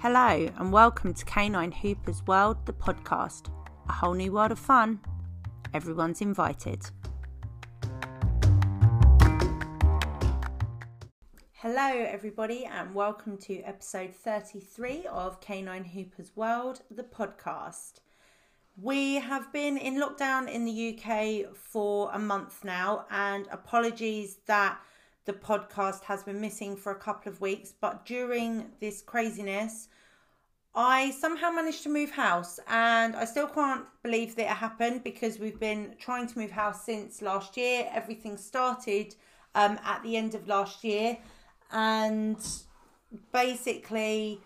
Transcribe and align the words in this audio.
Hello, 0.00 0.48
and 0.58 0.72
welcome 0.72 1.12
to 1.12 1.24
Canine 1.24 1.72
Hooper's 1.72 2.24
World, 2.24 2.64
the 2.66 2.72
podcast. 2.72 3.50
A 3.88 3.92
whole 3.92 4.14
new 4.14 4.30
world 4.30 4.52
of 4.52 4.58
fun. 4.60 5.00
Everyone's 5.74 6.20
invited. 6.20 6.82
Hello, 11.54 11.88
everybody, 11.88 12.64
and 12.64 12.94
welcome 12.94 13.36
to 13.38 13.60
episode 13.62 14.14
33 14.14 15.06
of 15.10 15.40
Canine 15.40 15.82
Hooper's 15.82 16.30
World, 16.36 16.82
the 16.88 17.02
podcast. 17.02 17.94
We 18.80 19.16
have 19.16 19.52
been 19.52 19.76
in 19.76 19.96
lockdown 19.96 20.48
in 20.48 20.64
the 20.64 20.96
UK 20.96 21.52
for 21.56 22.12
a 22.12 22.20
month 22.20 22.64
now, 22.64 23.04
and 23.10 23.48
apologies 23.50 24.38
that 24.46 24.78
the 25.28 25.34
podcast 25.34 26.02
has 26.04 26.22
been 26.22 26.40
missing 26.40 26.74
for 26.74 26.90
a 26.90 26.98
couple 26.98 27.30
of 27.30 27.40
weeks. 27.42 27.74
But 27.78 28.06
during 28.06 28.70
this 28.80 29.02
craziness, 29.02 29.88
I 30.74 31.10
somehow 31.10 31.50
managed 31.50 31.82
to 31.82 31.90
move 31.90 32.10
house, 32.10 32.58
and 32.66 33.14
I 33.14 33.26
still 33.26 33.46
can't 33.46 33.84
believe 34.02 34.36
that 34.36 34.50
it 34.50 34.56
happened 34.56 35.04
because 35.04 35.38
we've 35.38 35.60
been 35.60 35.94
trying 35.98 36.26
to 36.28 36.38
move 36.38 36.50
house 36.50 36.84
since 36.86 37.20
last 37.20 37.58
year. 37.58 37.90
Everything 37.92 38.38
started 38.38 39.14
um, 39.54 39.78
at 39.84 40.02
the 40.02 40.16
end 40.16 40.34
of 40.34 40.48
last 40.48 40.82
year, 40.82 41.18
and 41.72 42.38
basically 43.30 44.40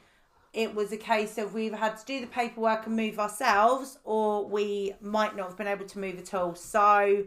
it 0.52 0.74
was 0.74 0.90
a 0.90 0.96
case 0.96 1.38
of 1.38 1.54
we've 1.54 1.72
had 1.72 1.96
to 1.96 2.04
do 2.04 2.20
the 2.20 2.26
paperwork 2.26 2.86
and 2.86 2.96
move 2.96 3.20
ourselves, 3.20 3.98
or 4.02 4.44
we 4.44 4.94
might 5.00 5.36
not 5.36 5.46
have 5.46 5.56
been 5.56 5.68
able 5.68 5.86
to 5.86 5.98
move 6.00 6.18
at 6.18 6.34
all. 6.34 6.56
So 6.56 7.24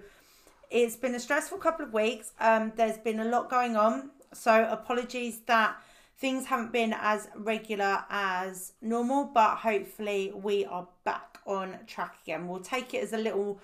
it's 0.70 0.96
been 0.96 1.16
a 1.16 1.20
stressful 1.20 1.58
couple 1.58 1.86
of 1.86 1.94
weeks. 1.94 2.32
Um, 2.40 2.72
there's 2.76 2.98
been 2.98 3.20
a 3.20 3.26
lot 3.26 3.50
going 3.50 3.76
on. 3.76 4.12
So 4.34 4.68
apologies 4.70 5.40
that 5.48 5.78
things 6.18 6.46
haven't 6.48 6.72
been 6.72 6.94
as 7.00 7.30
regular 7.36 8.03
as 8.09 8.73
normal, 8.81 9.26
but 9.26 9.58
hopefully 9.58 10.31
we 10.36 10.66
are 10.66 10.88
back 11.04 11.39
on 11.45 11.78
track 11.88 12.16
again. 12.23 12.48
We'll 12.48 12.62
take 12.62 12.94
it 12.94 13.04
as 13.04 13.14
a 13.14 13.17
little 13.17 13.59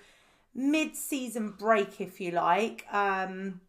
mid 0.54 0.96
season 0.96 1.50
break, 1.50 2.00
if 2.00 2.20
you 2.20 2.30
like. 2.30 2.86
Um, 2.92 3.60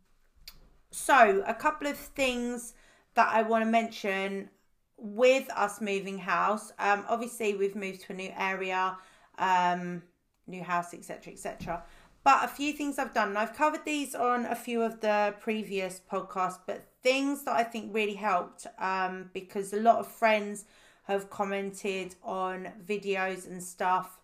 so, 0.92 1.44
a 1.48 1.54
couple 1.54 1.88
of 1.88 1.98
things 1.98 2.74
that 3.16 3.30
I 3.34 3.42
want 3.42 3.64
to 3.64 3.70
mention 3.70 4.50
with 4.98 5.50
us 5.52 5.82
moving 5.82 6.20
house. 6.20 6.72
Um, 6.80 7.04
obviously, 7.08 7.56
we've 7.56 7.76
moved 7.76 8.02
to 8.02 8.14
a 8.14 8.16
new 8.16 8.32
area, 8.38 8.98
um, 9.38 10.04
new 10.48 10.64
house, 10.64 10.94
etc., 10.94 11.34
etc. 11.34 11.84
But 12.24 12.46
a 12.46 12.48
few 12.48 12.72
things 12.72 12.98
I've 12.98 13.14
done, 13.14 13.30
and 13.30 13.38
I've 13.38 13.54
covered 13.54 13.84
these 13.84 14.16
on 14.16 14.46
a 14.46 14.56
few 14.56 14.82
of 14.82 15.02
the 15.02 15.36
previous 15.42 16.02
podcasts, 16.10 16.60
but 16.66 16.88
things 17.02 17.44
that 17.44 17.56
I 17.56 17.64
think 17.64 17.94
really 17.94 18.14
helped 18.14 18.66
um, 18.80 19.30
because 19.34 19.74
a 19.74 19.82
lot 19.82 19.98
of 19.98 20.08
friends 20.08 20.64
have 21.04 21.30
commented 21.30 22.16
on 22.24 22.70
videos 22.88 23.46
and 23.46 23.62
stuff 23.62 24.22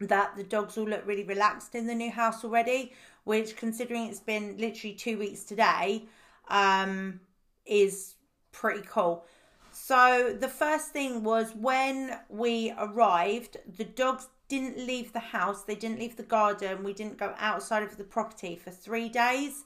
that 0.00 0.34
the 0.36 0.42
dogs 0.42 0.76
all 0.76 0.86
look 0.86 1.06
really 1.06 1.22
relaxed 1.22 1.76
in 1.76 1.86
the 1.86 1.94
new 1.94 2.10
house 2.10 2.42
already, 2.44 2.92
which 3.22 3.56
considering 3.56 4.06
it's 4.06 4.18
been 4.18 4.56
literally 4.58 4.94
two 4.94 5.16
weeks 5.16 5.44
today, 5.44 6.06
um, 6.48 7.20
is 7.64 8.16
pretty 8.50 8.82
cool. 8.88 9.24
So 9.70 10.36
the 10.38 10.48
first 10.48 10.88
thing 10.88 11.22
was 11.22 11.54
when 11.54 12.18
we 12.28 12.72
arrived, 12.76 13.56
the 13.76 13.84
dogs 13.84 14.26
didn't 14.48 14.78
leave 14.78 15.12
the 15.12 15.20
house, 15.20 15.64
they 15.64 15.74
didn't 15.74 15.98
leave 15.98 16.16
the 16.16 16.22
garden, 16.22 16.84
we 16.84 16.92
didn't 16.92 17.18
go 17.18 17.34
outside 17.38 17.82
of 17.82 17.96
the 17.96 18.04
property 18.04 18.56
for 18.56 18.70
three 18.70 19.08
days. 19.08 19.64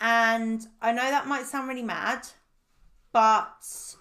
And 0.00 0.66
I 0.82 0.92
know 0.92 1.10
that 1.10 1.26
might 1.26 1.46
sound 1.46 1.68
really 1.68 1.82
mad, 1.82 2.26
but 3.12 3.96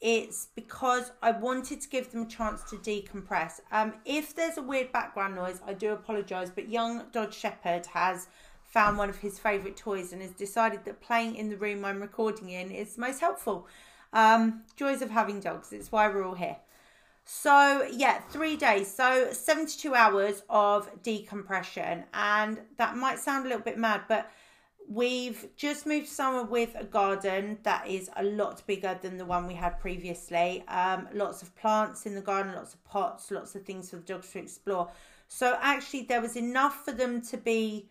it's 0.00 0.48
because 0.54 1.12
I 1.22 1.30
wanted 1.30 1.80
to 1.80 1.88
give 1.88 2.10
them 2.10 2.22
a 2.22 2.26
chance 2.26 2.62
to 2.70 2.76
decompress. 2.76 3.60
Um, 3.72 3.94
if 4.04 4.34
there's 4.34 4.58
a 4.58 4.62
weird 4.62 4.92
background 4.92 5.34
noise, 5.34 5.60
I 5.66 5.72
do 5.72 5.92
apologise, 5.92 6.50
but 6.50 6.68
young 6.68 7.04
Dodge 7.12 7.34
Shepherd 7.34 7.86
has 7.86 8.28
found 8.62 8.98
one 8.98 9.08
of 9.08 9.18
his 9.18 9.38
favourite 9.38 9.76
toys 9.76 10.12
and 10.12 10.20
has 10.20 10.32
decided 10.32 10.84
that 10.84 11.00
playing 11.00 11.36
in 11.36 11.48
the 11.48 11.56
room 11.56 11.84
I'm 11.84 12.00
recording 12.00 12.50
in 12.50 12.70
is 12.70 12.98
most 12.98 13.20
helpful. 13.20 13.66
Um, 14.12 14.62
joys 14.76 15.02
of 15.02 15.10
having 15.10 15.40
dogs, 15.40 15.72
it's 15.72 15.90
why 15.90 16.08
we're 16.08 16.24
all 16.24 16.34
here. 16.34 16.56
So, 17.28 17.86
yeah, 17.92 18.20
three 18.30 18.56
days. 18.56 18.92
So, 18.92 19.32
72 19.32 19.94
hours 19.94 20.42
of 20.48 20.88
decompression. 21.02 22.04
And 22.14 22.60
that 22.78 22.96
might 22.96 23.18
sound 23.18 23.44
a 23.44 23.48
little 23.48 23.64
bit 23.64 23.76
mad, 23.76 24.02
but 24.08 24.30
We've 24.88 25.48
just 25.56 25.84
moved 25.84 26.06
somewhere 26.06 26.44
with 26.44 26.76
a 26.76 26.84
garden 26.84 27.58
that 27.64 27.88
is 27.88 28.08
a 28.16 28.22
lot 28.22 28.64
bigger 28.68 28.96
than 29.02 29.16
the 29.16 29.24
one 29.24 29.48
we 29.48 29.54
had 29.54 29.80
previously. 29.80 30.62
Um, 30.68 31.08
lots 31.12 31.42
of 31.42 31.54
plants 31.56 32.06
in 32.06 32.14
the 32.14 32.20
garden, 32.20 32.54
lots 32.54 32.74
of 32.74 32.84
pots, 32.84 33.32
lots 33.32 33.56
of 33.56 33.64
things 33.64 33.90
for 33.90 33.96
the 33.96 34.02
dogs 34.02 34.30
to 34.32 34.38
explore. 34.38 34.88
So 35.26 35.58
actually, 35.60 36.02
there 36.02 36.20
was 36.20 36.36
enough 36.36 36.84
for 36.84 36.92
them 36.92 37.20
to 37.22 37.36
be 37.36 37.88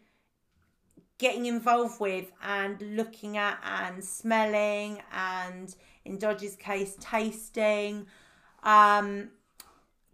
getting 1.18 1.48
involved 1.48 2.00
with 2.00 2.32
and 2.42 2.82
looking 2.96 3.36
at 3.36 3.60
and 3.64 4.02
smelling 4.02 5.02
and 5.12 5.76
in 6.06 6.18
Dodge's 6.18 6.56
case 6.56 6.96
tasting 7.02 8.06
um, 8.66 9.30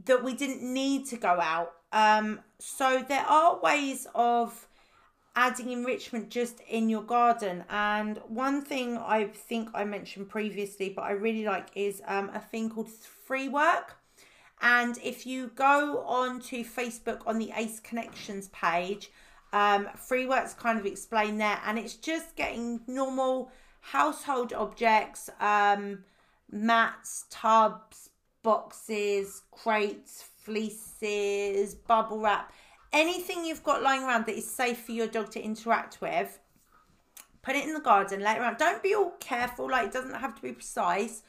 that 0.06 0.23
we 0.23 0.34
didn't 0.34 0.62
need 0.62 1.07
to 1.07 1.17
go 1.17 1.39
out. 1.39 1.73
Um, 1.91 2.41
so 2.59 3.03
there 3.07 3.25
are 3.25 3.59
ways 3.59 4.07
of 4.13 4.67
adding 5.35 5.72
enrichment 5.72 6.29
just 6.29 6.59
in 6.69 6.89
your 6.89 7.01
garden. 7.01 7.63
And 7.69 8.17
one 8.28 8.62
thing 8.62 8.97
I 8.97 9.25
think 9.25 9.69
I 9.73 9.85
mentioned 9.85 10.29
previously, 10.29 10.89
but 10.89 11.03
I 11.03 11.12
really 11.12 11.45
like 11.45 11.69
is 11.73 12.01
um, 12.06 12.29
a 12.34 12.39
thing 12.39 12.69
called 12.69 12.89
free 12.89 13.50
work. 13.50 13.97
And 14.62 15.00
if 15.03 15.25
you 15.25 15.51
go 15.56 16.03
on 16.06 16.39
to 16.41 16.63
Facebook 16.63 17.25
on 17.25 17.39
the 17.39 17.51
Ace 17.56 17.79
Connections 17.79 18.50
page, 18.50 19.09
um, 19.53 19.88
Freework's 19.97 20.53
kind 20.53 20.79
of 20.79 20.85
explained 20.85 21.41
there, 21.41 21.59
and 21.66 21.79
it's 21.79 21.95
just 21.95 22.35
getting 22.35 22.81
normal 22.88 23.51
household 23.81 24.53
objects, 24.53 25.29
um, 25.39 26.03
mats, 26.50 27.25
tubs, 27.29 28.11
boxes, 28.44 29.44
crates, 29.52 30.24
fleeces, 30.44 31.75
bubble 31.75 32.19
wrap 32.19 32.52
anything 32.94 33.46
you've 33.46 33.63
got 33.63 33.81
lying 33.81 34.03
around 34.03 34.25
that 34.25 34.38
is 34.38 34.50
safe 34.50 34.79
for 34.79 34.91
your 34.91 35.07
dog 35.07 35.31
to 35.31 35.41
interact 35.41 36.02
with, 36.02 36.40
put 37.41 37.56
it 37.56 37.66
in 37.66 37.74
the 37.74 37.80
garden, 37.80 38.22
let 38.22 38.38
it 38.38 38.41
around. 38.41 38.57
Don't 38.57 38.84
be 38.84 38.94
all 38.94 39.13
careful, 39.19 39.69
like 39.69 39.88
it 39.88 39.94
doesn't 39.94 40.16
have 40.16 40.35
to 40.35 40.41
be 40.41 40.51
precise. 40.51 41.24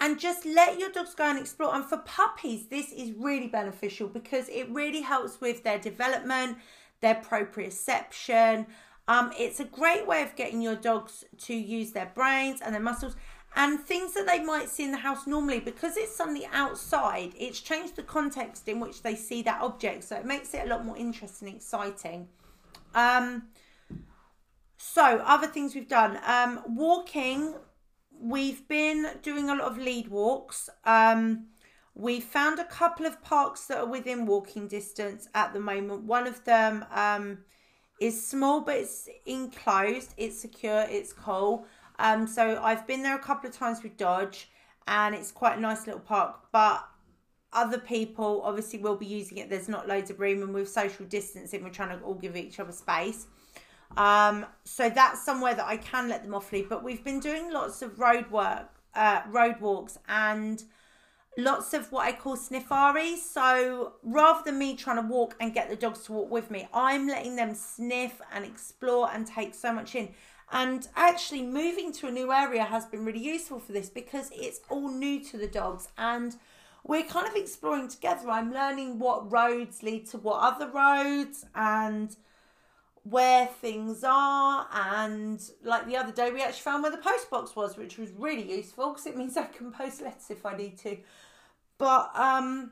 And 0.00 0.18
just 0.18 0.44
let 0.44 0.78
your 0.80 0.90
dogs 0.90 1.14
go 1.14 1.24
and 1.24 1.38
explore. 1.38 1.74
And 1.74 1.84
for 1.84 1.98
puppies, 1.98 2.66
this 2.66 2.90
is 2.90 3.12
really 3.12 3.46
beneficial 3.46 4.08
because 4.08 4.48
it 4.48 4.68
really 4.68 5.02
helps 5.02 5.40
with 5.40 5.62
their 5.62 5.78
development, 5.78 6.58
their 7.00 7.14
proprioception. 7.14 8.66
Um, 9.06 9.32
it's 9.38 9.60
a 9.60 9.64
great 9.64 10.04
way 10.04 10.22
of 10.22 10.34
getting 10.34 10.60
your 10.60 10.74
dogs 10.74 11.24
to 11.42 11.54
use 11.54 11.92
their 11.92 12.10
brains 12.12 12.60
and 12.60 12.74
their 12.74 12.82
muscles 12.82 13.14
and 13.56 13.80
things 13.80 14.14
that 14.14 14.26
they 14.26 14.42
might 14.42 14.68
see 14.68 14.84
in 14.84 14.90
the 14.90 14.98
house 14.98 15.26
normally 15.26 15.60
because 15.60 15.96
it's 15.96 16.14
something 16.14 16.44
outside 16.52 17.32
it's 17.38 17.60
changed 17.60 17.96
the 17.96 18.02
context 18.02 18.68
in 18.68 18.80
which 18.80 19.02
they 19.02 19.14
see 19.14 19.42
that 19.42 19.62
object 19.62 20.04
so 20.04 20.16
it 20.16 20.24
makes 20.24 20.52
it 20.54 20.64
a 20.64 20.68
lot 20.68 20.84
more 20.84 20.96
interesting 20.96 21.48
and 21.48 21.56
exciting. 21.56 22.28
Um 22.94 23.44
so 24.76 25.02
other 25.24 25.46
things 25.46 25.74
we've 25.74 25.88
done. 25.88 26.18
Um 26.26 26.60
walking 26.66 27.54
we've 28.20 28.66
been 28.68 29.06
doing 29.22 29.50
a 29.50 29.54
lot 29.54 29.70
of 29.70 29.78
lead 29.78 30.08
walks. 30.08 30.68
Um 30.84 31.46
we 31.94 32.18
found 32.18 32.58
a 32.58 32.64
couple 32.64 33.06
of 33.06 33.22
parks 33.22 33.66
that 33.66 33.78
are 33.78 33.86
within 33.86 34.26
walking 34.26 34.66
distance 34.66 35.28
at 35.32 35.52
the 35.52 35.60
moment. 35.60 36.02
One 36.02 36.26
of 36.26 36.44
them 36.44 36.84
um 36.92 37.38
is 38.00 38.26
small 38.26 38.60
but 38.60 38.74
it's 38.74 39.08
enclosed 39.24 40.12
it's 40.16 40.40
secure 40.40 40.84
it's 40.90 41.12
cool 41.12 41.64
um, 41.98 42.26
so 42.26 42.60
I've 42.62 42.86
been 42.86 43.02
there 43.02 43.16
a 43.16 43.22
couple 43.22 43.48
of 43.48 43.56
times 43.56 43.82
with 43.82 43.96
Dodge, 43.96 44.48
and 44.86 45.14
it's 45.14 45.32
quite 45.32 45.58
a 45.58 45.60
nice 45.60 45.86
little 45.86 46.00
park. 46.00 46.36
But 46.52 46.86
other 47.52 47.78
people 47.78 48.42
obviously 48.44 48.80
will 48.80 48.96
be 48.96 49.06
using 49.06 49.38
it. 49.38 49.48
There's 49.48 49.68
not 49.68 49.86
loads 49.88 50.10
of 50.10 50.20
room, 50.20 50.42
and 50.42 50.52
with 50.52 50.68
social 50.68 51.06
distancing, 51.06 51.62
we're 51.62 51.70
trying 51.70 51.96
to 51.96 52.04
all 52.04 52.14
give 52.14 52.36
each 52.36 52.58
other 52.60 52.72
space. 52.72 53.26
Um, 53.96 54.44
so 54.64 54.90
that's 54.90 55.24
somewhere 55.24 55.54
that 55.54 55.66
I 55.66 55.76
can 55.76 56.08
let 56.08 56.24
them 56.24 56.34
off 56.34 56.52
lead. 56.52 56.68
But 56.68 56.82
we've 56.82 57.04
been 57.04 57.20
doing 57.20 57.52
lots 57.52 57.80
of 57.80 57.98
road 57.98 58.30
work, 58.30 58.70
uh, 58.94 59.22
road 59.28 59.60
walks, 59.60 59.98
and 60.08 60.62
lots 61.38 61.74
of 61.74 61.90
what 61.92 62.06
I 62.06 62.12
call 62.12 62.36
sniffaries. 62.36 63.18
So 63.18 63.94
rather 64.02 64.42
than 64.44 64.58
me 64.58 64.74
trying 64.76 64.96
to 64.96 65.08
walk 65.08 65.36
and 65.40 65.54
get 65.54 65.68
the 65.68 65.76
dogs 65.76 66.04
to 66.06 66.12
walk 66.12 66.30
with 66.30 66.50
me, 66.50 66.68
I'm 66.72 67.06
letting 67.06 67.36
them 67.36 67.54
sniff 67.54 68.20
and 68.32 68.44
explore 68.44 69.10
and 69.12 69.26
take 69.26 69.54
so 69.54 69.72
much 69.72 69.94
in. 69.94 70.08
And 70.52 70.86
actually, 70.94 71.42
moving 71.42 71.92
to 71.94 72.06
a 72.06 72.10
new 72.10 72.32
area 72.32 72.64
has 72.64 72.86
been 72.86 73.04
really 73.04 73.24
useful 73.24 73.58
for 73.58 73.72
this 73.72 73.88
because 73.88 74.30
it's 74.32 74.60
all 74.68 74.90
new 74.90 75.24
to 75.24 75.36
the 75.36 75.46
dogs 75.46 75.88
and 75.98 76.36
we're 76.84 77.04
kind 77.04 77.26
of 77.26 77.34
exploring 77.34 77.88
together. 77.88 78.30
I'm 78.30 78.52
learning 78.52 78.98
what 78.98 79.32
roads 79.32 79.82
lead 79.82 80.06
to 80.08 80.18
what 80.18 80.40
other 80.40 80.68
roads 80.68 81.46
and 81.54 82.14
where 83.04 83.46
things 83.46 84.02
are 84.02 84.66
and 84.72 85.50
like 85.62 85.86
the 85.86 85.94
other 85.94 86.10
day 86.10 86.30
we 86.30 86.42
actually 86.42 86.62
found 86.62 86.82
where 86.82 86.90
the 86.90 86.96
post 86.96 87.28
box 87.28 87.54
was 87.54 87.76
which 87.76 87.98
was 87.98 88.10
really 88.12 88.50
useful 88.56 88.90
because 88.90 89.06
it 89.06 89.14
means 89.14 89.36
i 89.36 89.44
can 89.44 89.70
post 89.70 90.00
letters 90.00 90.30
if 90.30 90.46
i 90.46 90.56
need 90.56 90.78
to 90.78 90.96
but 91.76 92.10
um 92.14 92.70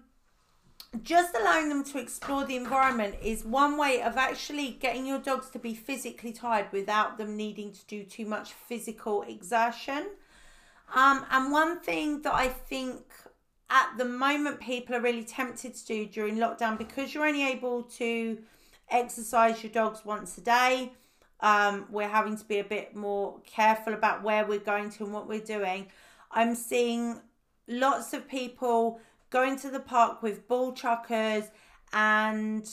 just 1.01 1.35
allowing 1.35 1.69
them 1.69 1.85
to 1.85 1.99
explore 1.99 2.45
the 2.45 2.57
environment 2.57 3.15
is 3.23 3.45
one 3.45 3.79
way 3.79 4.03
of 4.03 4.17
actually 4.17 4.73
getting 4.73 5.07
your 5.07 5.19
dogs 5.19 5.49
to 5.51 5.59
be 5.59 5.75
physically 5.75 6.33
tired 6.33 6.67
without 6.71 7.17
them 7.17 7.37
needing 7.37 7.73
to 7.73 7.85
do 7.87 8.05
too 8.05 8.27
much 8.27 8.53
physical 8.53 9.23
exertion. 9.23 10.07
Um, 10.95 11.25
and 11.31 11.51
one 11.51 11.81
thing 11.81 12.21
that 12.23 12.35
I 12.35 12.49
think 12.49 13.01
at 13.71 13.97
the 13.97 14.05
moment 14.05 14.61
people 14.61 14.95
are 14.95 15.01
really 15.01 15.25
tempted 15.25 15.75
to 15.75 15.87
do 15.87 16.07
during 16.07 16.37
lockdown 16.37 16.77
because 16.77 17.15
you're 17.15 17.27
only 17.27 17.49
able 17.49 17.85
to 17.85 18.39
exercise 18.91 19.63
your 19.63 19.73
dogs 19.73 20.05
once 20.05 20.37
a 20.37 20.43
day. 20.43 20.93
Um, 21.41 21.87
we're 21.91 22.09
having 22.09 22.37
to 22.37 22.45
be 22.45 22.59
a 22.59 22.65
bit 22.65 22.95
more 22.95 23.41
careful 23.47 23.95
about 23.95 24.23
where 24.23 24.45
we're 24.45 24.59
going 24.59 24.91
to 24.91 25.05
and 25.05 25.13
what 25.13 25.27
we're 25.27 25.41
doing. 25.41 25.87
I'm 26.31 26.55
seeing 26.55 27.21
lots 27.67 28.13
of 28.13 28.29
people 28.29 29.01
going 29.33 29.59
to 29.59 29.71
the 29.71 29.81
park 29.81 30.23
with 30.23 30.47
ball 30.47 30.73
chuckers 30.73 31.45
and 31.93 32.69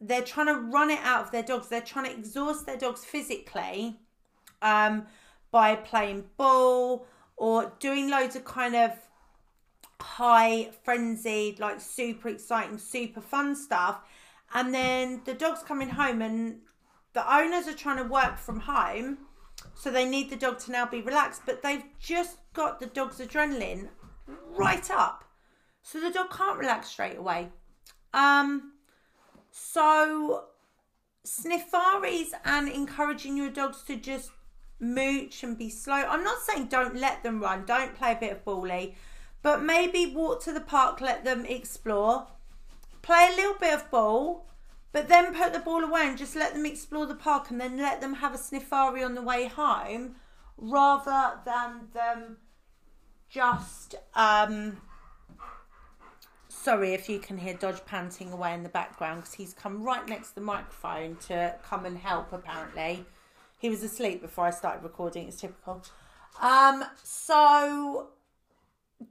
they're 0.00 0.22
trying 0.22 0.46
to 0.46 0.60
run 0.60 0.88
it 0.88 1.00
out 1.02 1.24
of 1.24 1.32
their 1.32 1.42
dogs. 1.42 1.68
They're 1.68 1.80
trying 1.80 2.06
to 2.06 2.16
exhaust 2.16 2.64
their 2.64 2.78
dogs 2.78 3.04
physically 3.04 3.98
um, 4.62 5.06
by 5.50 5.74
playing 5.74 6.24
ball 6.36 7.06
or 7.36 7.72
doing 7.80 8.08
loads 8.08 8.36
of 8.36 8.44
kind 8.44 8.76
of 8.76 8.92
high, 10.00 10.70
frenzied, 10.84 11.58
like 11.58 11.80
super 11.80 12.28
exciting, 12.28 12.78
super 12.78 13.20
fun 13.20 13.56
stuff. 13.56 14.00
And 14.54 14.72
then 14.72 15.22
the 15.24 15.34
dog's 15.34 15.62
coming 15.62 15.88
home 15.88 16.22
and 16.22 16.60
the 17.14 17.34
owners 17.34 17.66
are 17.66 17.74
trying 17.74 17.96
to 17.96 18.04
work 18.04 18.38
from 18.38 18.60
home. 18.60 19.18
So 19.74 19.90
they 19.90 20.04
need 20.04 20.30
the 20.30 20.36
dog 20.36 20.60
to 20.60 20.72
now 20.72 20.86
be 20.86 21.00
relaxed, 21.00 21.42
but 21.44 21.62
they've 21.62 21.84
just 21.98 22.38
got 22.52 22.78
the 22.78 22.86
dog's 22.86 23.18
adrenaline 23.18 23.88
right 24.56 24.88
up. 24.90 25.25
So 25.86 26.00
the 26.00 26.10
dog 26.10 26.36
can't 26.36 26.58
relax 26.58 26.88
straight 26.88 27.16
away. 27.16 27.46
Um, 28.12 28.72
so 29.52 30.46
sniffaris 31.24 32.30
and 32.44 32.68
encouraging 32.68 33.36
your 33.36 33.50
dogs 33.50 33.84
to 33.84 33.94
just 33.94 34.32
mooch 34.80 35.44
and 35.44 35.56
be 35.56 35.70
slow. 35.70 35.94
I'm 35.94 36.24
not 36.24 36.42
saying 36.42 36.66
don't 36.66 36.96
let 36.96 37.22
them 37.22 37.40
run, 37.40 37.66
don't 37.66 37.94
play 37.94 38.10
a 38.10 38.16
bit 38.16 38.32
of 38.32 38.44
bally, 38.44 38.96
but 39.42 39.62
maybe 39.62 40.12
walk 40.12 40.42
to 40.42 40.52
the 40.52 40.60
park, 40.60 41.00
let 41.00 41.24
them 41.24 41.46
explore, 41.46 42.26
play 43.02 43.30
a 43.32 43.36
little 43.36 43.54
bit 43.54 43.74
of 43.74 43.88
ball, 43.88 44.48
but 44.90 45.06
then 45.06 45.36
put 45.36 45.52
the 45.52 45.60
ball 45.60 45.84
away 45.84 46.02
and 46.08 46.18
just 46.18 46.34
let 46.34 46.52
them 46.52 46.66
explore 46.66 47.06
the 47.06 47.14
park 47.14 47.48
and 47.50 47.60
then 47.60 47.76
let 47.78 48.00
them 48.00 48.14
have 48.14 48.34
a 48.34 48.38
sniffari 48.38 49.06
on 49.06 49.14
the 49.14 49.22
way 49.22 49.46
home 49.46 50.16
rather 50.58 51.38
than 51.44 51.86
them 51.94 52.38
just 53.28 53.94
um 54.14 54.78
sorry 56.66 56.94
if 56.94 57.08
you 57.08 57.20
can 57.20 57.38
hear 57.38 57.54
Dodge 57.54 57.84
panting 57.86 58.32
away 58.32 58.52
in 58.52 58.64
the 58.64 58.68
background 58.68 59.20
because 59.20 59.34
he's 59.34 59.54
come 59.54 59.84
right 59.84 60.04
next 60.08 60.30
to 60.30 60.34
the 60.34 60.40
microphone 60.40 61.14
to 61.28 61.54
come 61.62 61.86
and 61.86 61.96
help. 61.96 62.32
Apparently, 62.32 63.06
he 63.56 63.68
was 63.68 63.84
asleep 63.84 64.20
before 64.20 64.46
I 64.46 64.50
started 64.50 64.82
recording. 64.82 65.28
It's 65.28 65.40
typical. 65.40 65.84
Um, 66.42 66.82
so 67.04 68.08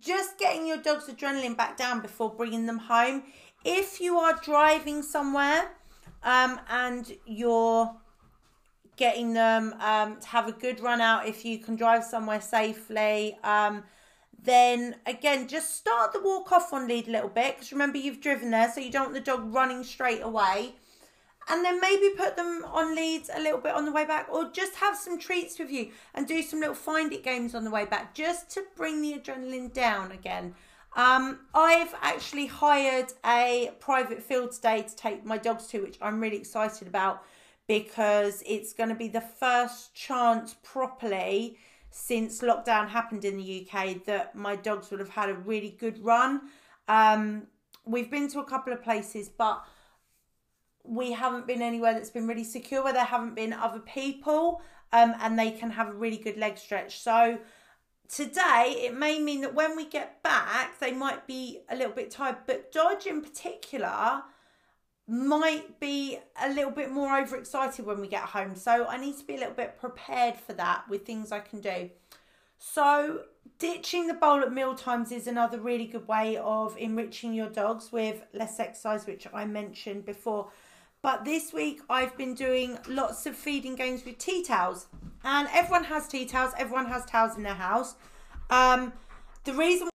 just 0.02 0.38
getting 0.38 0.68
your 0.68 0.76
dog's 0.76 1.06
adrenaline 1.06 1.56
back 1.56 1.78
down 1.78 2.02
before 2.02 2.30
bringing 2.30 2.66
them 2.66 2.78
home. 2.78 3.24
If 3.64 4.02
you 4.02 4.18
are 4.18 4.38
driving 4.44 5.02
somewhere 5.02 5.72
um, 6.24 6.60
and 6.70 7.10
you're 7.26 7.96
getting 8.98 9.32
them 9.32 9.76
um, 9.80 10.20
to 10.20 10.28
have 10.28 10.50
a 10.50 10.52
good 10.52 10.82
run 10.82 11.00
out, 11.00 11.26
if 11.26 11.46
you 11.46 11.60
can 11.60 11.78
drive 11.78 12.04
somewhere 12.04 12.42
safely. 12.42 13.38
Um, 13.46 13.86
then 14.46 14.96
again, 15.06 15.48
just 15.48 15.76
start 15.76 16.14
the 16.14 16.22
walk 16.22 16.52
off 16.52 16.74
on 16.74 16.88
lead 16.88 17.08
a 17.08 17.12
little 17.12 17.30
bit 17.30 17.56
because 17.56 17.72
remember 17.72 17.98
you've 17.98 18.22
driven 18.22 18.52
there, 18.52 18.72
so 18.72 18.80
you 18.80 18.92
don't 18.92 19.12
want 19.12 19.14
the 19.14 19.20
dog 19.20 19.54
running 19.54 19.84
straight 19.84 20.22
away. 20.22 20.76
And 21.48 21.64
then 21.64 21.80
maybe 21.80 22.10
put 22.18 22.36
them 22.36 22.66
on 22.66 22.96
leads 22.96 23.30
a 23.34 23.40
little 23.40 23.60
bit 23.60 23.76
on 23.76 23.86
the 23.86 23.92
way 23.92 24.04
back, 24.06 24.28
or 24.32 24.50
just 24.52 24.76
have 24.78 24.98
some 24.98 25.20
treats 25.20 25.60
with 25.60 25.70
you 25.70 25.92
and 26.16 26.28
do 26.28 26.42
some 26.42 26.60
little 26.60 26.74
find 26.74 27.14
it 27.14 27.24
games 27.24 27.54
on 27.54 27.64
the 27.64 27.70
way 27.70 27.86
back 27.86 28.16
just 28.16 28.50
to 28.52 28.64
bring 28.76 29.02
the 29.02 29.14
adrenaline 29.14 29.72
down 29.72 30.12
again. 30.12 30.56
Um, 30.96 31.42
I've 31.54 31.94
actually 32.02 32.48
hired 32.48 33.14
a 33.26 33.74
private 33.80 34.24
field 34.24 34.54
today 34.54 34.84
to 34.84 34.96
take 34.96 35.26
my 35.26 35.38
dogs 35.38 35.68
to, 35.68 35.82
which 35.82 35.98
I'm 36.02 36.20
really 36.20 36.38
excited 36.38 36.88
about 36.88 37.22
because 37.68 38.42
it's 38.46 38.74
going 38.74 38.90
to 38.90 38.96
be 38.96 39.08
the 39.08 39.22
first 39.22 39.94
chance 39.94 40.56
properly 40.64 41.58
since 41.98 42.42
lockdown 42.42 42.90
happened 42.90 43.24
in 43.24 43.38
the 43.38 43.66
UK 43.66 44.04
that 44.04 44.36
my 44.36 44.54
dogs 44.58 44.92
would 44.92 45.00
have 45.00 45.08
had 45.08 45.30
a 45.30 45.34
really 45.34 45.78
good 45.80 45.98
run. 46.04 46.42
Um, 46.90 47.48
we've 47.86 48.12
been 48.12 48.28
to 48.32 48.40
a 48.40 48.44
couple 48.44 48.74
of 48.74 48.84
places, 48.84 49.30
but 49.30 49.64
we 50.84 51.14
haven't 51.14 51.48
been 51.48 51.62
anywhere 51.62 51.94
that's 51.94 52.10
been 52.10 52.28
really 52.28 52.44
secure 52.44 52.84
where 52.84 52.92
there 52.92 53.06
haven't 53.06 53.34
been 53.34 53.54
other 53.54 53.80
people 53.80 54.62
um, 54.92 55.16
and 55.22 55.40
they 55.40 55.52
can 55.52 55.72
have 55.72 55.88
a 55.88 55.94
really 55.94 56.18
good 56.18 56.36
leg 56.36 56.58
stretch. 56.58 57.00
So 57.00 57.40
today 58.10 58.76
it 58.80 58.94
may 58.94 59.18
mean 59.18 59.40
that 59.40 59.56
when 59.56 59.78
we 59.78 59.86
get 59.86 60.22
back, 60.22 60.78
they 60.80 60.92
might 60.92 61.26
be 61.26 61.62
a 61.70 61.78
little 61.78 61.94
bit 61.94 62.12
tired, 62.12 62.40
but 62.46 62.74
Dodge 62.74 63.06
in 63.06 63.22
particular 63.22 64.22
might 65.08 65.80
be 65.80 66.18
a 66.42 66.50
little 66.50 66.72
bit 66.72 66.92
more 66.92 67.18
overexcited 67.18 67.86
when 67.86 68.02
we 68.02 68.08
get 68.08 68.24
home. 68.24 68.56
So 68.56 68.88
I 68.88 68.98
need 68.98 69.18
to 69.18 69.24
be 69.24 69.36
a 69.36 69.40
little 69.40 69.54
bit 69.54 69.80
prepared 69.80 70.36
for 70.36 70.54
that 70.54 70.90
with 70.90 71.06
things 71.06 71.32
I 71.32 71.40
can 71.40 71.62
do. 71.62 71.90
So 72.58 73.22
ditching 73.60 74.08
the 74.08 74.14
bowl 74.16 74.42
at 74.42 74.52
meal 74.52 74.74
times 74.74 75.12
is 75.12 75.28
another 75.28 75.60
really 75.60 75.86
good 75.86 76.08
way 76.08 76.38
of 76.38 76.76
enriching 76.78 77.34
your 77.34 77.50
dogs 77.50 77.92
with 77.92 78.24
less 78.34 78.60
exercise, 78.60 79.06
which 79.06 79.28
I 79.34 79.46
mentioned 79.46 80.06
before. 80.06 80.50
But 81.04 81.24
this 81.24 81.54
week 81.54 81.82
I've 81.88 82.18
been 82.18 82.34
doing 82.34 82.80
lots 82.88 83.28
of 83.28 83.36
feeding 83.36 83.76
games 83.76 84.04
with 84.04 84.18
tea 84.18 84.44
towels. 84.44 84.88
And 85.24 85.48
everyone 85.54 85.84
has 85.86 86.08
tea 86.08 86.26
towels, 86.26 86.54
everyone 86.58 86.88
has 86.88 87.06
towels 87.06 87.38
in 87.38 87.44
their 87.44 87.54
house. 87.54 87.96
Um, 88.50 88.94
the 89.44 89.54
reason 89.54 89.90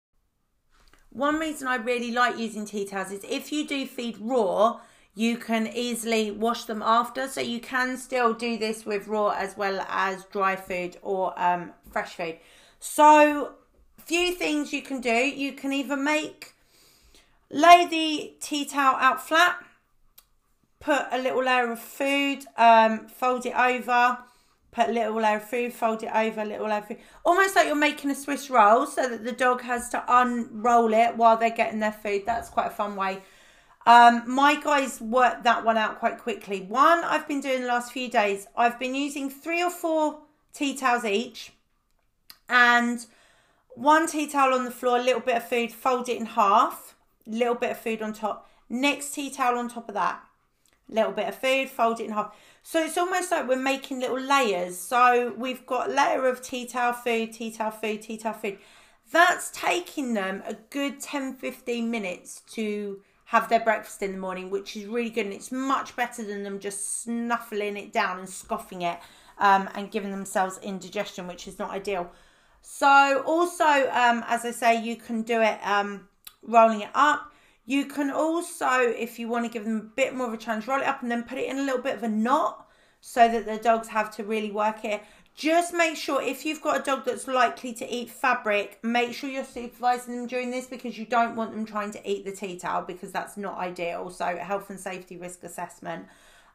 one 1.10 1.40
reason 1.40 1.66
I 1.66 1.74
really 1.74 2.12
like 2.12 2.38
using 2.38 2.64
tea 2.64 2.84
towels 2.86 3.10
is 3.10 3.24
if 3.28 3.50
you 3.50 3.66
do 3.66 3.84
feed 3.84 4.16
raw, 4.20 4.80
you 5.20 5.36
can 5.36 5.66
easily 5.66 6.30
wash 6.30 6.64
them 6.64 6.80
after. 6.80 7.28
So 7.28 7.42
you 7.42 7.60
can 7.60 7.98
still 7.98 8.32
do 8.32 8.56
this 8.56 8.86
with 8.86 9.06
raw 9.06 9.28
as 9.28 9.54
well 9.54 9.84
as 9.86 10.24
dry 10.32 10.56
food 10.56 10.96
or 11.02 11.38
um, 11.38 11.72
fresh 11.92 12.14
food. 12.14 12.38
So, 12.78 13.52
few 13.98 14.32
things 14.32 14.72
you 14.72 14.80
can 14.80 15.02
do. 15.02 15.10
You 15.10 15.52
can 15.52 15.74
either 15.74 15.94
make, 15.94 16.54
lay 17.50 17.86
the 17.86 18.34
tea 18.40 18.64
towel 18.64 18.96
out 18.96 19.20
flat, 19.22 19.62
put 20.78 21.02
a 21.12 21.18
little 21.18 21.44
layer 21.44 21.70
of 21.70 21.80
food, 21.80 22.46
um, 22.56 23.06
fold 23.06 23.44
it 23.44 23.54
over, 23.54 24.16
put 24.70 24.88
a 24.88 24.92
little 24.92 25.20
layer 25.20 25.36
of 25.36 25.44
food, 25.44 25.74
fold 25.74 26.02
it 26.02 26.12
over, 26.14 26.40
a 26.40 26.46
little 26.46 26.66
layer 26.66 26.78
of 26.78 26.88
food. 26.88 27.00
Almost 27.26 27.56
like 27.56 27.66
you're 27.66 27.76
making 27.76 28.10
a 28.10 28.14
Swiss 28.14 28.48
roll 28.48 28.86
so 28.86 29.06
that 29.06 29.22
the 29.22 29.32
dog 29.32 29.60
has 29.60 29.90
to 29.90 30.02
unroll 30.08 30.94
it 30.94 31.18
while 31.18 31.36
they're 31.36 31.50
getting 31.50 31.80
their 31.80 31.92
food. 31.92 32.22
That's 32.24 32.48
quite 32.48 32.68
a 32.68 32.70
fun 32.70 32.96
way 32.96 33.20
um, 33.86 34.22
my 34.26 34.60
guys 34.60 35.00
worked 35.00 35.44
that 35.44 35.64
one 35.64 35.76
out 35.76 35.98
quite 35.98 36.18
quickly. 36.18 36.60
One 36.62 37.02
I've 37.04 37.26
been 37.26 37.40
doing 37.40 37.62
the 37.62 37.68
last 37.68 37.92
few 37.92 38.10
days, 38.10 38.46
I've 38.56 38.78
been 38.78 38.94
using 38.94 39.30
three 39.30 39.62
or 39.62 39.70
four 39.70 40.20
tea 40.52 40.76
towels 40.76 41.04
each 41.04 41.52
and 42.48 43.06
one 43.70 44.06
tea 44.06 44.26
towel 44.26 44.52
on 44.52 44.64
the 44.64 44.70
floor, 44.70 44.98
a 44.98 45.02
little 45.02 45.20
bit 45.20 45.36
of 45.36 45.48
food, 45.48 45.72
fold 45.72 46.08
it 46.08 46.18
in 46.18 46.26
half, 46.26 46.94
little 47.26 47.54
bit 47.54 47.70
of 47.70 47.78
food 47.78 48.02
on 48.02 48.12
top. 48.12 48.50
Next 48.68 49.14
tea 49.14 49.30
towel 49.30 49.58
on 49.58 49.68
top 49.68 49.88
of 49.88 49.94
that, 49.94 50.22
little 50.88 51.12
bit 51.12 51.28
of 51.28 51.36
food, 51.36 51.70
fold 51.70 52.00
it 52.00 52.06
in 52.06 52.12
half. 52.12 52.34
So 52.62 52.84
it's 52.84 52.98
almost 52.98 53.30
like 53.30 53.48
we're 53.48 53.56
making 53.56 54.00
little 54.00 54.20
layers. 54.20 54.76
So 54.78 55.32
we've 55.36 55.64
got 55.64 55.90
layer 55.90 56.26
of 56.28 56.42
tea 56.42 56.66
towel 56.66 56.92
food, 56.92 57.32
tea 57.32 57.50
towel 57.50 57.70
food, 57.70 58.02
tea 58.02 58.18
towel 58.18 58.34
food. 58.34 58.58
That's 59.10 59.50
taking 59.52 60.14
them 60.14 60.42
a 60.46 60.54
good 60.54 61.00
10 61.00 61.34
15 61.34 61.90
minutes 61.90 62.42
to 62.52 63.00
have 63.30 63.48
their 63.48 63.60
breakfast 63.60 64.02
in 64.02 64.10
the 64.10 64.18
morning, 64.18 64.50
which 64.50 64.76
is 64.76 64.86
really 64.86 65.08
good. 65.08 65.24
And 65.24 65.32
it's 65.32 65.52
much 65.52 65.94
better 65.94 66.24
than 66.24 66.42
them 66.42 66.58
just 66.58 67.02
snuffling 67.02 67.76
it 67.76 67.92
down 67.92 68.18
and 68.18 68.28
scoffing 68.28 68.82
it 68.82 68.98
um, 69.38 69.68
and 69.76 69.88
giving 69.88 70.10
themselves 70.10 70.58
indigestion, 70.64 71.28
which 71.28 71.46
is 71.46 71.56
not 71.56 71.70
ideal. 71.70 72.10
So, 72.60 73.22
also, 73.24 73.64
um, 73.64 74.24
as 74.26 74.44
I 74.44 74.50
say, 74.50 74.82
you 74.82 74.96
can 74.96 75.22
do 75.22 75.40
it 75.42 75.60
um, 75.62 76.08
rolling 76.42 76.80
it 76.80 76.90
up. 76.92 77.32
You 77.66 77.86
can 77.86 78.10
also, 78.10 78.80
if 78.80 79.20
you 79.20 79.28
want 79.28 79.44
to 79.44 79.50
give 79.50 79.64
them 79.64 79.76
a 79.76 79.94
bit 79.94 80.12
more 80.12 80.26
of 80.26 80.34
a 80.34 80.36
challenge, 80.36 80.66
roll 80.66 80.80
it 80.80 80.86
up 80.88 81.02
and 81.02 81.08
then 81.08 81.22
put 81.22 81.38
it 81.38 81.48
in 81.48 81.56
a 81.56 81.62
little 81.62 81.80
bit 81.80 81.94
of 81.94 82.02
a 82.02 82.08
knot 82.08 82.66
so 83.00 83.28
that 83.28 83.46
the 83.46 83.58
dogs 83.58 83.86
have 83.86 84.10
to 84.16 84.24
really 84.24 84.50
work 84.50 84.84
it. 84.84 85.04
Just 85.34 85.72
make 85.72 85.96
sure 85.96 86.20
if 86.20 86.44
you've 86.44 86.60
got 86.60 86.80
a 86.80 86.82
dog 86.82 87.04
that's 87.06 87.26
likely 87.26 87.72
to 87.74 87.88
eat 87.88 88.10
fabric, 88.10 88.78
make 88.82 89.14
sure 89.14 89.30
you're 89.30 89.44
supervising 89.44 90.16
them 90.16 90.26
during 90.26 90.50
this 90.50 90.66
because 90.66 90.98
you 90.98 91.06
don't 91.06 91.34
want 91.34 91.52
them 91.52 91.64
trying 91.64 91.92
to 91.92 92.10
eat 92.10 92.24
the 92.24 92.32
tea 92.32 92.58
towel 92.58 92.82
because 92.82 93.10
that's 93.10 93.36
not 93.36 93.56
ideal. 93.56 94.10
So, 94.10 94.36
health 94.36 94.68
and 94.68 94.78
safety 94.78 95.16
risk 95.16 95.42
assessment. 95.42 96.06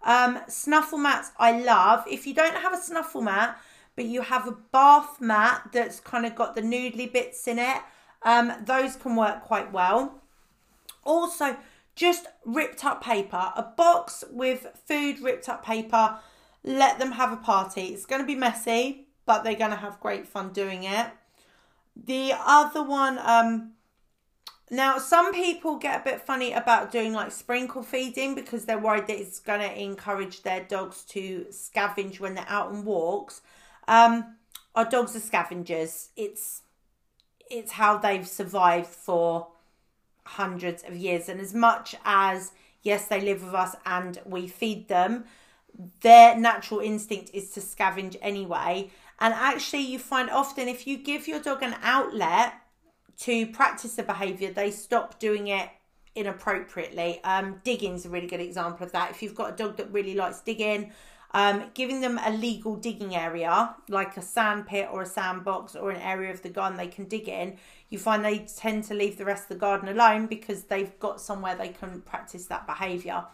Um, 0.03 0.39
snuffle 0.48 1.00
mats, 1.00 1.32
I 1.39 1.60
love. 1.62 2.03
If 2.08 2.27
you 2.27 2.34
don't 2.36 2.58
have 2.58 2.74
a 2.74 2.77
snuffle 2.77 3.22
mat, 3.22 3.60
but 3.96 4.05
you 4.05 4.22
have 4.22 4.48
a 4.48 4.51
bath 4.72 5.20
mat 5.20 5.70
that's 5.72 6.00
kind 6.00 6.25
of 6.25 6.36
got 6.36 6.55
the 6.55 6.62
noodly 6.62 7.12
bits 7.12 7.48
in 7.48 7.58
it, 7.58 7.82
um, 8.22 8.53
those 8.65 8.96
can 8.96 9.15
work 9.15 9.44
quite 9.44 9.72
well. 9.72 10.22
Also, 11.03 11.58
just 11.96 12.27
ripped 12.44 12.84
up 12.84 13.03
paper, 13.03 13.51
a 13.55 13.63
box 13.63 14.24
with 14.29 14.67
food 14.86 15.20
ripped 15.22 15.48
up 15.48 15.65
paper. 15.65 16.20
Let 16.65 16.98
them 16.98 17.12
have 17.12 17.31
a 17.31 17.38
party. 17.38 17.84
It's 17.93 18.07
going 18.07 18.22
to 18.22 18.27
be 18.27 18.36
messy, 18.36 19.07
but 19.25 19.43
they're 19.43 19.55
going 19.55 19.72
to 19.72 19.77
have 19.77 20.00
great 20.00 20.27
fun 20.27 20.51
doing 20.51 20.84
it. 20.84 21.07
The 21.95 22.34
other 22.38 22.84
one, 22.84 23.19
um, 23.22 23.74
now 24.72 24.98
some 24.98 25.31
people 25.31 25.77
get 25.77 26.01
a 26.01 26.03
bit 26.03 26.22
funny 26.22 26.53
about 26.53 26.91
doing 26.91 27.13
like 27.13 27.31
sprinkle 27.31 27.84
feeding 27.84 28.34
because 28.34 28.65
they're 28.65 28.79
worried 28.79 29.07
that 29.07 29.19
it's 29.19 29.39
going 29.39 29.62
to 29.62 29.81
encourage 29.81 30.41
their 30.41 30.63
dogs 30.63 31.03
to 31.10 31.45
scavenge 31.51 32.19
when 32.19 32.34
they're 32.34 32.50
out 32.50 32.69
on 32.69 32.84
walks. 32.84 33.41
Um, 33.88 34.36
our 34.74 34.86
dogs 34.86 35.15
are 35.15 35.22
scavengers. 35.22 36.10
It's 36.15 36.63
it's 37.50 37.74
how 37.74 37.98
they've 37.98 38.27
survived 38.27 38.88
for 38.88 39.50
hundreds 40.25 40.84
of 40.84 40.95
years, 40.95 41.29
and 41.29 41.39
as 41.39 41.53
much 41.53 41.95
as 42.03 42.51
yes, 42.81 43.07
they 43.07 43.22
live 43.22 43.43
with 43.43 43.53
us 43.53 43.75
and 43.86 44.19
we 44.25 44.48
feed 44.48 44.88
them, 44.88 45.25
their 46.01 46.38
natural 46.38 46.79
instinct 46.79 47.32
is 47.34 47.50
to 47.51 47.60
scavenge 47.60 48.17
anyway. 48.22 48.89
And 49.20 49.34
actually, 49.34 49.82
you 49.82 50.00
find 50.00 50.29
often 50.29 50.67
if 50.67 50.88
you 50.88 50.98
give 50.98 51.27
your 51.27 51.39
dog 51.39 51.63
an 51.63 51.75
outlet 51.82 52.53
to 53.20 53.48
practice 53.48 53.96
the 53.96 54.03
behavior, 54.03 54.51
they 54.51 54.72
stop 54.72 55.20
doing 55.20 55.48
it 55.48 55.70
inappropriately. 56.15 57.22
Um, 57.24 57.62
digging's 57.63 58.05
a 58.05 58.10
really 58.10 58.27
good 58.27 58.41
example 58.41 58.86
of 58.86 58.91
that. 58.94 59.12
If 59.12 59.22
you've 59.22 59.36
got 59.36 59.53
a 59.53 59.55
dog 59.55 59.77
that 59.77 59.91
really 59.91 60.15
likes 60.15 60.41
digging, 60.41 60.91
um, 61.32 61.65
giving 61.74 62.00
them 62.00 62.20
a 62.25 62.32
legal 62.32 62.75
digging 62.77 63.15
area, 63.15 63.75
like 63.89 64.15
a 64.15 64.22
sand 64.22 64.67
pit 64.67 64.88
or 64.91 65.01
a 65.01 65.05
sandbox 65.05 65.75
or 65.75 65.91
an 65.91 66.01
area 66.01 66.32
of 66.32 66.41
the 66.41 66.50
garden 66.50 66.77
they 66.77 66.88
can 66.88 67.05
dig 67.05 67.27
in, 67.27 67.58
you 67.89 68.00
find 68.00 68.24
they 68.24 68.39
tend 68.39 68.86
to 68.86 68.94
leave 68.94 69.17
the 69.17 69.25
rest 69.25 69.44
of 69.44 69.50
the 69.50 69.55
garden 69.55 69.89
alone 69.89 70.27
because 70.27 70.63
they've 70.63 70.98
got 71.00 71.20
somewhere 71.20 71.55
they 71.55 71.70
can 71.70 72.01
practice 72.01 72.46
that 72.46 72.65
behavior. 72.65 73.25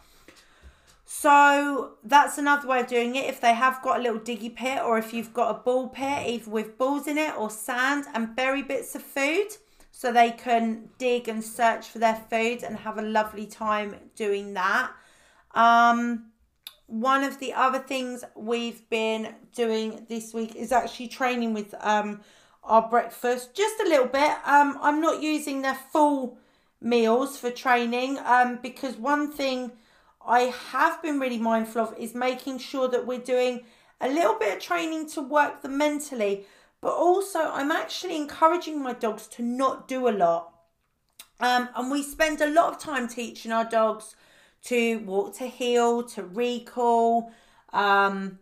So 1.14 1.92
that's 2.02 2.38
another 2.38 2.66
way 2.66 2.80
of 2.80 2.86
doing 2.86 3.16
it. 3.16 3.26
If 3.26 3.38
they 3.38 3.52
have 3.52 3.82
got 3.82 4.00
a 4.00 4.02
little 4.02 4.18
diggy 4.18 4.52
pit 4.52 4.80
or 4.82 4.96
if 4.96 5.12
you've 5.12 5.34
got 5.34 5.54
a 5.54 5.58
ball 5.58 5.88
pit, 5.88 6.26
either 6.26 6.50
with 6.50 6.78
balls 6.78 7.06
in 7.06 7.18
it 7.18 7.36
or 7.36 7.50
sand 7.50 8.06
and 8.14 8.34
bury 8.34 8.62
bits 8.62 8.94
of 8.94 9.02
food 9.02 9.48
so 9.90 10.10
they 10.10 10.30
can 10.30 10.88
dig 10.96 11.28
and 11.28 11.44
search 11.44 11.86
for 11.86 11.98
their 11.98 12.16
food 12.30 12.64
and 12.64 12.78
have 12.78 12.96
a 12.96 13.02
lovely 13.02 13.46
time 13.46 13.94
doing 14.16 14.54
that. 14.54 14.90
Um, 15.54 16.32
one 16.86 17.22
of 17.22 17.38
the 17.38 17.52
other 17.52 17.78
things 17.78 18.24
we've 18.34 18.88
been 18.88 19.34
doing 19.54 20.06
this 20.08 20.32
week 20.32 20.56
is 20.56 20.72
actually 20.72 21.08
training 21.08 21.52
with 21.52 21.74
um, 21.80 22.22
our 22.64 22.88
breakfast 22.88 23.54
just 23.54 23.78
a 23.80 23.88
little 23.88 24.08
bit. 24.08 24.32
Um, 24.46 24.78
I'm 24.80 25.02
not 25.02 25.22
using 25.22 25.60
their 25.60 25.78
full 25.92 26.38
meals 26.80 27.38
for 27.38 27.50
training 27.50 28.18
um, 28.24 28.58
because 28.62 28.96
one 28.96 29.30
thing 29.30 29.72
I 30.26 30.52
have 30.70 31.02
been 31.02 31.18
really 31.18 31.38
mindful 31.38 31.82
of 31.82 31.94
is 31.98 32.14
making 32.14 32.58
sure 32.58 32.88
that 32.88 33.06
we're 33.06 33.18
doing 33.18 33.62
a 34.00 34.08
little 34.08 34.38
bit 34.38 34.56
of 34.56 34.62
training 34.62 35.08
to 35.10 35.22
work 35.22 35.62
them 35.62 35.78
mentally, 35.78 36.46
but 36.80 36.92
also 36.92 37.38
I'm 37.38 37.70
actually 37.70 38.16
encouraging 38.16 38.82
my 38.82 38.92
dogs 38.92 39.26
to 39.28 39.42
not 39.42 39.88
do 39.88 40.08
a 40.08 40.10
lot. 40.10 40.52
Um, 41.40 41.68
and 41.74 41.90
we 41.90 42.02
spend 42.02 42.40
a 42.40 42.50
lot 42.50 42.72
of 42.72 42.78
time 42.78 43.08
teaching 43.08 43.52
our 43.52 43.64
dogs 43.64 44.14
to 44.64 44.98
walk 45.00 45.36
to 45.38 45.46
heel, 45.46 46.04
to 46.04 46.22
recall, 46.22 47.32
um, 47.72 48.38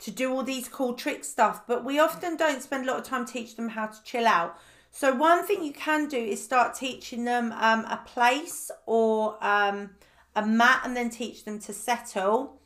to 0.00 0.10
do 0.10 0.30
all 0.32 0.42
these 0.42 0.68
cool 0.68 0.92
trick 0.92 1.24
stuff, 1.24 1.66
but 1.66 1.84
we 1.84 1.98
often 1.98 2.36
don't 2.36 2.62
spend 2.62 2.84
a 2.84 2.92
lot 2.92 3.00
of 3.00 3.06
time 3.06 3.24
teaching 3.24 3.56
them 3.56 3.68
how 3.70 3.86
to 3.86 4.02
chill 4.04 4.26
out. 4.26 4.58
So 4.90 5.14
one 5.14 5.46
thing 5.46 5.64
you 5.64 5.72
can 5.72 6.08
do 6.08 6.18
is 6.18 6.42
start 6.42 6.74
teaching 6.74 7.24
them 7.24 7.52
um, 7.52 7.84
a 7.86 8.00
place 8.04 8.70
or 8.86 9.38
um, 9.40 9.90
a 10.34 10.46
mat 10.46 10.82
and 10.84 10.96
then 10.96 11.10
teach 11.10 11.44
them 11.44 11.58
to 11.60 11.72
settle. 11.72 12.60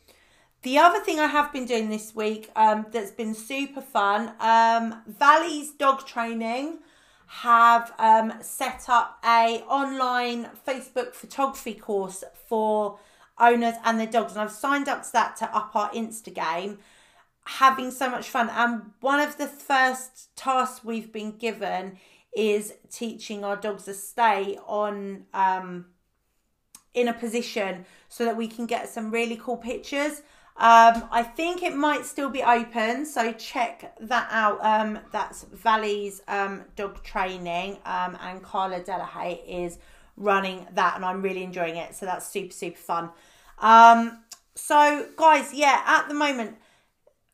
The 0.63 0.79
other 0.79 1.01
thing 1.01 1.21
I 1.21 1.27
have 1.27 1.53
been 1.53 1.67
doing 1.67 1.89
this 1.89 2.15
week 2.15 2.51
um, 2.57 2.87
that's 2.91 3.13
been 3.13 3.35
super 3.35 3.81
fun, 3.81 4.33
um, 4.41 5.03
Valley's 5.07 5.71
dog 5.71 6.05
training 6.07 6.79
have 7.29 7.93
um, 7.99 8.33
set 8.41 8.87
up 8.89 9.19
a 9.25 9.63
online 9.69 10.49
Facebook 10.67 11.15
photography 11.15 11.75
course 11.75 12.25
for 12.49 12.99
owners 13.39 13.75
and 13.85 14.01
their 14.01 14.07
dogs, 14.07 14.33
and 14.33 14.41
I've 14.41 14.51
signed 14.51 14.89
up 14.89 15.05
to 15.05 15.13
that 15.13 15.37
to 15.37 15.57
up 15.57 15.77
our 15.77 15.91
Insta 15.91 16.35
game. 16.35 16.79
Having 17.45 17.93
so 17.93 18.11
much 18.11 18.29
fun, 18.29 18.51
and 18.51 18.91
one 19.01 19.21
of 19.21 19.39
the 19.39 19.47
first 19.47 20.35
tasks 20.37 20.85
we've 20.85 21.13
been 21.13 21.37
given 21.39 21.99
is 22.37 22.75
teaching 22.91 23.45
our 23.45 23.57
dogs 23.57 23.85
to 23.85 23.95
stay 23.95 24.59
on 24.67 25.25
um, 25.33 25.87
in 26.95 27.09
a 27.09 27.13
position 27.13 27.85
so 28.09 28.25
that 28.25 28.37
we 28.37 28.49
can 28.49 28.67
get 28.67 28.89
some 28.89 29.11
really 29.11 29.37
cool 29.37 29.57
pictures. 29.57 30.23
Um, 30.57 31.05
I 31.13 31.23
think 31.23 31.63
it 31.63 31.77
might 31.77 32.05
still 32.05 32.31
be 32.31 32.43
open, 32.43 33.07
so 33.07 33.33
check 33.33 33.95
that 34.01 34.29
out. 34.33 34.59
Um, 34.65 34.99
that's 35.13 35.45
Valley's 35.45 36.21
um, 36.27 36.65
dog 36.75 37.01
training, 37.05 37.79
um, 37.85 38.19
and 38.21 38.43
Carla 38.43 38.81
Delahaye 38.81 39.41
is 39.47 39.79
running 40.17 40.67
that, 40.73 40.97
and 40.97 41.05
I'm 41.05 41.23
really 41.23 41.45
enjoying 41.45 41.77
it. 41.77 41.95
So 41.95 42.07
that's 42.07 42.27
super 42.27 42.53
super 42.53 42.79
fun. 42.79 43.11
Um, 43.61 44.25
so 44.57 45.07
guys, 45.17 45.55
yeah, 45.55 45.81
at 45.87 46.09
the 46.09 46.15
moment, 46.15 46.57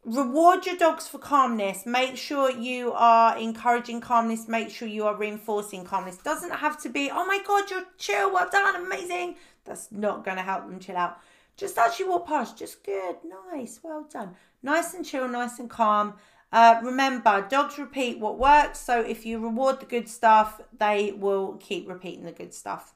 reward 0.04 0.66
your 0.66 0.76
dogs 0.76 1.08
for 1.08 1.18
calmness. 1.18 1.86
Make 1.86 2.16
sure 2.16 2.50
you 2.50 2.92
are 2.92 3.36
encouraging 3.38 4.00
calmness. 4.00 4.48
Make 4.48 4.70
sure 4.70 4.88
you 4.88 5.06
are 5.06 5.16
reinforcing 5.16 5.84
calmness. 5.84 6.18
Doesn't 6.18 6.52
have 6.52 6.80
to 6.82 6.88
be, 6.88 7.10
oh 7.10 7.26
my 7.26 7.40
god, 7.46 7.70
you're 7.70 7.84
chill, 7.98 8.32
well 8.32 8.48
done, 8.50 8.76
amazing. 8.86 9.36
That's 9.64 9.90
not 9.90 10.24
going 10.24 10.36
to 10.36 10.42
help 10.42 10.68
them 10.68 10.78
chill 10.78 10.96
out 10.96 11.18
just 11.56 11.78
as 11.78 11.98
you 11.98 12.08
walk 12.08 12.26
past, 12.26 12.58
just 12.58 12.82
good, 12.82 13.16
nice, 13.52 13.80
well 13.82 14.06
done. 14.10 14.34
Nice 14.62 14.94
and 14.94 15.04
chill, 15.04 15.28
nice 15.28 15.58
and 15.58 15.70
calm. 15.70 16.14
Uh, 16.52 16.80
remember, 16.82 17.46
dogs 17.48 17.78
repeat 17.78 18.18
what 18.18 18.38
works. 18.38 18.78
So 18.78 19.00
if 19.00 19.26
you 19.26 19.38
reward 19.38 19.80
the 19.80 19.86
good 19.86 20.08
stuff, 20.08 20.60
they 20.76 21.12
will 21.12 21.54
keep 21.54 21.88
repeating 21.88 22.24
the 22.24 22.32
good 22.32 22.54
stuff. 22.54 22.94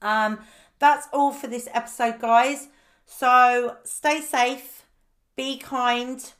Um, 0.00 0.40
that's 0.78 1.08
all 1.12 1.32
for 1.32 1.46
this 1.46 1.68
episode, 1.72 2.20
guys. 2.20 2.68
So 3.06 3.76
stay 3.84 4.20
safe, 4.20 4.84
be 5.38 5.56
kind, 5.56 6.32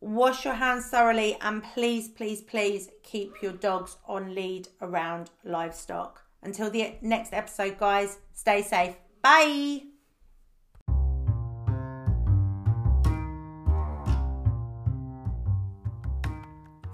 wash 0.00 0.46
your 0.46 0.54
hands 0.54 0.86
thoroughly, 0.86 1.36
and 1.42 1.62
please, 1.62 2.08
please, 2.08 2.40
please 2.40 2.88
keep 3.02 3.42
your 3.42 3.52
dogs 3.52 3.98
on 4.06 4.34
lead 4.34 4.66
around 4.80 5.28
livestock. 5.44 6.22
Until 6.42 6.70
the 6.70 6.94
next 7.02 7.34
episode, 7.34 7.78
guys, 7.78 8.16
stay 8.32 8.62
safe. 8.62 8.94
Bye. 9.22 9.82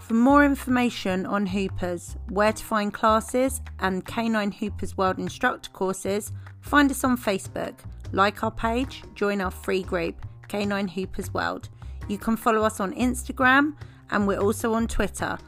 For 0.00 0.14
more 0.14 0.44
information 0.44 1.24
on 1.24 1.46
Hoopers, 1.46 2.16
where 2.30 2.52
to 2.52 2.64
find 2.64 2.92
classes, 2.92 3.60
and 3.78 4.04
Canine 4.04 4.50
Hoopers 4.50 4.96
World 4.96 5.18
Instructor 5.18 5.70
courses, 5.70 6.32
find 6.60 6.90
us 6.90 7.04
on 7.04 7.16
Facebook, 7.16 7.74
like 8.10 8.42
our 8.42 8.50
page, 8.50 9.04
join 9.14 9.40
our 9.40 9.52
free 9.52 9.82
group, 9.82 10.26
Canine 10.48 10.88
Hoopers 10.88 11.32
World. 11.32 11.68
You 12.08 12.18
can 12.18 12.36
follow 12.36 12.62
us 12.62 12.80
on 12.80 12.92
Instagram, 12.94 13.76
and 14.10 14.26
we're 14.26 14.40
also 14.40 14.74
on 14.74 14.86
Twitter 14.86 15.38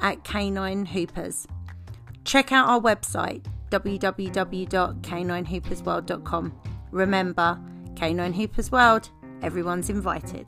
at 0.00 0.22
Canine 0.24 0.86
Hoopers. 0.86 1.46
Check 2.24 2.52
out 2.52 2.68
our 2.68 2.80
website, 2.80 3.44
www.caninehoopersworld.com. 3.70 6.60
Remember, 6.90 7.58
Canine 7.96 8.32
Hoopers 8.32 8.70
World, 8.70 9.10
everyone's 9.42 9.90
invited. 9.90 10.46